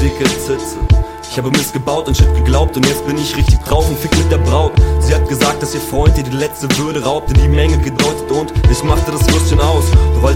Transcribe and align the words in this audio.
dicke 0.00 0.24
Zitze. 0.24 0.78
Ich 1.30 1.36
habe 1.36 1.50
Mist 1.50 1.74
gebaut 1.74 2.08
und 2.08 2.16
Shit 2.16 2.34
geglaubt 2.34 2.74
und 2.76 2.86
jetzt 2.86 3.06
bin 3.06 3.18
ich 3.18 3.36
richtig 3.36 3.58
drauf 3.60 3.86
und 3.86 3.98
fick 3.98 4.16
mit 4.16 4.32
der 4.32 4.38
Braut. 4.38 4.72
Sie 5.00 5.14
hat 5.14 5.28
gesagt, 5.28 5.60
dass 5.60 5.74
ihr 5.74 5.80
Freund 5.80 6.16
ihr 6.16 6.24
die 6.24 6.30
letzte 6.30 6.66
Würde 6.78 7.04
raubte, 7.04 7.34
die 7.34 7.48
Menge 7.48 7.76
gedeutet 7.76 8.30
und 8.30 8.54
ich 8.70 8.82
machte 8.82 9.10
das 9.10 9.28
Würstchen 9.30 9.60
aus. 9.60 9.84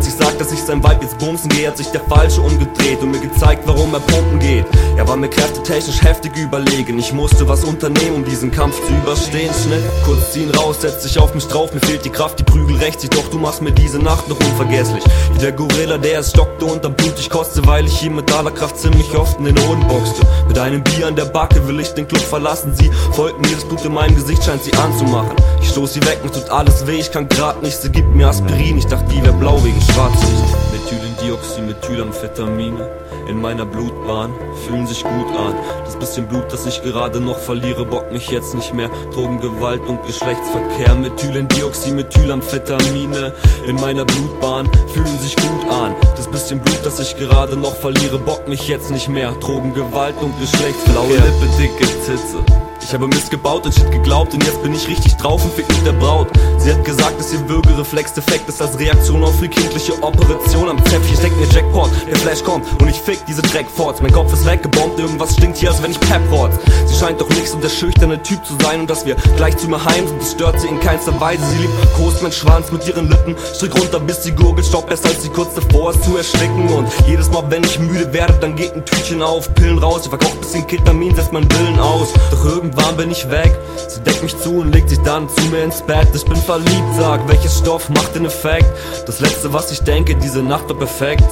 Ich 0.07 0.15
sag, 0.15 0.20
dass 0.41 0.53
ich 0.53 0.61
sein 0.61 0.83
Weib 0.83 1.03
jetzt 1.03 1.19
bumsen 1.19 1.51
gehe, 1.51 1.69
hat 1.69 1.77
sich 1.77 1.89
der 1.89 2.01
Falsche 2.01 2.41
umgedreht 2.41 3.03
und 3.03 3.11
mir 3.11 3.21
gezeigt, 3.21 3.62
warum 3.67 3.93
er 3.93 4.01
pumpen 4.01 4.39
geht. 4.39 4.65
Er 4.97 5.07
war 5.07 5.16
mir 5.16 5.29
kräftetechnisch 5.29 6.03
heftig 6.03 6.35
überlegen. 6.37 6.99
Ich 6.99 7.13
musste 7.13 7.47
was 7.47 7.63
unternehmen, 7.63 8.16
um 8.16 8.25
diesen 8.25 8.51
Kampf 8.51 8.75
zu 8.87 8.93
überstehen. 8.95 9.53
Schnitt, 9.53 9.85
kurz 10.05 10.33
ziehen 10.33 10.51
raus, 10.51 10.80
setz 10.80 11.03
dich 11.03 11.19
auf 11.19 11.35
mich 11.35 11.47
drauf, 11.47 11.75
mir 11.75 11.80
fehlt 11.80 12.07
die 12.07 12.11
Kraft, 12.11 12.39
die 12.39 12.45
Prügel 12.45 12.77
rächt 12.79 13.03
sich, 13.03 13.11
doch 13.11 13.29
du 13.29 13.39
machst 13.39 13.61
mir 13.61 13.73
diese 13.73 13.99
Nacht 13.99 14.29
noch 14.29 14.41
unvergesslich. 14.41 15.05
Wie 15.35 15.39
der 15.41 15.53
Gorilla, 15.53 15.99
der 15.99 16.21
es 16.21 16.30
stockte 16.30 16.65
und 16.65 16.85
dann 16.85 16.95
blutig 16.95 17.29
koste, 17.29 17.66
weil 17.66 17.85
ich 17.85 18.02
ihm 18.02 18.16
mit 18.16 18.33
aller 18.33 18.51
Kraft 18.51 18.79
ziemlich 18.79 19.15
oft 19.15 19.38
in 19.38 19.45
den 19.45 19.69
Hoden 19.69 19.87
boxte. 19.88 20.27
Mit 20.49 20.59
einem 20.59 20.83
Bier 20.83 21.07
an 21.07 21.16
der 21.16 21.27
Backe 21.27 21.69
will 21.69 21.80
ich 21.80 21.93
den 21.93 22.09
Club 22.09 22.23
verlassen. 22.23 22.75
Sie 22.75 22.91
folgt 23.13 23.38
mir, 23.41 23.55
das 23.55 23.65
Blut 23.65 23.85
in 23.85 23.93
meinem 23.93 24.15
Gesicht 24.15 24.43
scheint 24.43 24.65
sie 24.65 24.73
anzumachen. 24.73 25.37
Ich 25.61 25.69
stoß 25.69 25.93
sie 25.93 26.02
weg, 26.07 26.21
mir 26.25 26.33
tut 26.33 26.49
alles 26.49 26.87
weh, 26.87 26.99
ich 26.99 27.13
kann 27.13 27.29
grad 27.29 27.63
nicht, 27.63 27.77
sie 27.77 27.91
gibt 27.91 28.15
mir 28.15 28.29
Aspirin. 28.29 28.79
Ich 28.79 28.87
dachte, 28.87 29.05
die 29.13 29.23
wär 29.23 29.33
blau 29.33 29.63
wegen 29.63 29.70
Schwarzlicht. 30.01 30.56
Methylendioxid, 30.73 31.66
Methylamphetamine 31.66 32.88
in 33.29 33.40
meiner 33.40 33.66
Blutbahn 33.66 34.32
fühlen 34.66 34.87
sich 34.87 35.02
gut 35.02 35.37
an. 35.37 35.54
Das 35.84 35.98
bisschen 35.98 36.26
Blut, 36.26 36.51
das 36.51 36.65
ich 36.65 36.82
gerade 36.82 37.20
noch 37.20 37.38
verliere, 37.38 37.84
bockt 37.84 38.10
mich 38.10 38.30
jetzt 38.30 38.54
nicht 38.54 38.73
mehr. 38.73 38.88
Drogen, 39.12 39.40
Gewalt 39.40 39.82
und 39.87 40.02
Geschlechtsverkehr. 40.06 40.95
Methylendioxid, 40.95 41.95
Methylamphetamine 41.95 43.34
in 43.66 43.76
meiner 43.76 44.06
Blutbahn 44.06 44.71
fühlen 44.95 45.18
sich 45.18 45.37
gut 45.37 45.71
an. 45.71 45.95
Das 46.16 46.28
bisschen 46.28 46.60
Blut, 46.60 46.80
das 46.82 46.98
ich 46.98 47.16
gerade 47.18 47.56
noch 47.56 47.74
verliere, 47.74 48.18
bockt 48.18 48.48
mich 48.48 48.68
jetzt 48.68 48.90
nicht 48.90 49.09
mehr. 49.09 49.32
Drogen, 49.32 49.74
Gewalt 49.74 50.15
und 50.23 50.32
Geschlechtsverkehr. 50.40 50.95
Blaue 50.95 51.15
Lippe, 51.15 51.46
dicke 51.59 51.84
Zitze. 52.02 52.70
Ich 52.83 52.95
habe 52.95 53.07
Mist 53.07 53.31
gebaut 53.31 53.67
und 53.67 53.75
Shit 53.75 53.91
geglaubt 53.93 54.35
und 54.35 54.45
jetzt 54.45 54.63
bin 54.63 54.75
ich 54.75 54.89
richtig 54.89 55.17
drauf 55.17 55.45
und 55.45 55.53
fick 55.55 55.69
mit 55.69 55.87
der 55.87 55.93
Braut. 55.93 56.29
Sie 56.59 56.73
hat 56.73 56.85
gesagt, 56.85 57.21
dass 57.21 57.33
ihr 57.33 57.49
Würgereflex 57.49 58.15
defekt 58.15 58.49
ist 58.49 58.61
als 58.61 58.79
Reaktion 58.79 59.23
auf 59.23 59.37
ihre 59.41 59.49
kindliche 59.49 59.93
Operation 60.03 60.69
am 60.69 60.79
Zäpfchen. 60.87 61.15
Ich 61.15 61.21
denk 61.21 61.37
mir 61.37 61.47
Jackpot, 61.47 61.91
der 62.09 62.17
Flash 62.17 62.43
kommt 62.43 62.67
und 62.81 62.89
ich 62.89 62.97
fick 62.97 63.25
diese 63.27 63.43
Dreckforts. 63.43 64.03
Mein 64.03 64.12
Kopf 64.12 64.33
ist 64.33 64.45
weggebombt, 64.45 64.99
irgendwas 64.99 65.34
stinkt 65.34 65.59
hier, 65.59 65.71
als 65.71 65.83
wenn 65.83 65.93
ich 65.93 66.01
Pep 66.01 66.21
rotz. 66.33 66.55
Sie 66.87 66.97
scheint 66.97 67.21
doch 67.21 67.28
nicht 67.28 67.49
so 67.49 67.59
der 67.59 67.69
schüchterne 67.69 68.23
Typ 68.23 68.45
zu 68.45 68.55
sein 68.62 68.81
und 68.81 68.91
dass 68.91 69.06
wir 69.06 69.15
gleich 69.37 69.56
zu 69.56 69.69
mir 69.69 69.83
heim 69.84 70.06
sind, 70.06 70.21
das 70.21 70.33
stört 70.33 70.61
sie 70.61 70.69
in 70.69 70.81
keinster 70.81 71.19
Weise. 71.21 71.45
Sie 71.47 71.59
liebt 71.59 71.95
Kost 71.97 72.23
mein 72.23 72.33
Schwanz 72.33 72.73
mit 72.73 72.87
ihren 72.89 73.09
Lippen, 73.09 73.37
strick 73.55 73.75
runter 73.75 74.01
bis 74.01 74.25
sie 74.25 74.33
gurgelt, 74.33 74.67
stoppt 74.67 74.91
erst 74.91 75.06
als 75.06 75.23
sie 75.23 75.28
kurz 75.28 75.55
davor 75.55 75.91
ist 75.91 76.03
zu 76.03 76.17
ersticken. 76.17 76.69
Und 76.69 76.89
jedes 77.06 77.31
Mal, 77.31 77.45
wenn 77.51 77.62
ich 77.62 77.78
müde 77.78 78.12
werde, 78.12 78.34
dann 78.41 78.56
geht 78.56 78.75
ein 78.75 78.84
Tütchen 78.84 79.23
auf, 79.23 79.53
Pillen 79.55 79.78
raus. 79.78 80.03
Ich 80.05 80.09
verkauft 80.09 80.41
bisschen 80.41 80.67
Ketamin, 80.67 81.15
setzt 81.15 81.33
mein 81.33 81.51
Willen 81.53 81.78
aus. 81.78 82.09
Doch 82.31 82.45
irgendwann 82.71 82.97
bin 82.97 83.10
ich 83.10 83.28
weg, 83.31 83.53
sie 83.88 84.00
deckt 84.00 84.22
mich 84.22 84.37
zu 84.38 84.59
und 84.59 84.72
legt 84.72 84.88
sich 84.91 85.00
dann 85.00 85.28
zu 85.28 85.43
mir 85.47 85.65
ins 85.65 85.82
Bett. 85.82 86.09
Ich 86.15 86.25
bin 86.25 86.37
verliebt, 86.37 86.94
sag, 86.97 87.27
welches 87.28 87.59
Stoff 87.59 87.88
macht 87.91 88.15
den 88.15 88.27
Effekt? 88.27 88.66
Das 89.06 89.21
letzte, 89.21 89.53
was 89.53 89.72
ich 89.72 89.81
denke, 89.81 90.15
diese 90.15 90.43
Nacht 90.43 90.69
war 90.69 90.77
perfekt. 90.77 91.25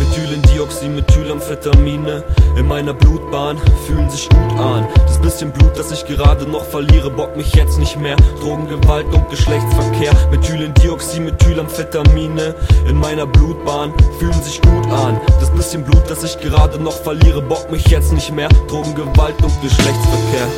Methylendioxid, 0.00 0.90
Methylamphetamine 0.90 2.24
in 2.56 2.66
meiner 2.66 2.92
Blutbahn 2.92 3.58
fühlen 3.86 4.10
sich 4.10 4.28
gut 4.28 4.58
an. 4.58 4.86
Das 5.06 5.20
bisschen 5.20 5.52
Blut, 5.52 5.78
das 5.78 5.92
ich 5.92 6.04
gerade 6.06 6.46
noch 6.46 6.64
verliere, 6.64 7.10
bockt 7.10 7.36
mich 7.36 7.54
jetzt 7.54 7.78
nicht 7.78 7.98
mehr. 7.98 8.16
Drogen, 8.40 8.68
Gewalt 8.68 9.06
und 9.14 9.30
Geschlechtsverkehr. 9.30 10.12
Methylendioxid, 10.30 11.22
Methylamphetamine 11.22 12.54
in 12.88 12.98
meiner 12.98 13.26
Blutbahn 13.26 13.92
fühlen 14.18 14.42
sich 14.42 14.60
gut 14.60 14.86
an. 14.90 15.20
Bisschen 15.62 15.84
Blut, 15.84 16.10
das 16.10 16.24
ich 16.24 16.40
gerade 16.40 16.76
noch 16.82 17.04
verliere, 17.04 17.40
bockt 17.40 17.70
mich 17.70 17.86
jetzt 17.86 18.12
nicht 18.12 18.32
mehr. 18.32 18.48
Drogen, 18.66 18.96
Gewalt 18.96 19.40
und 19.44 19.62
Geschlechtsverkehr. 19.62 20.48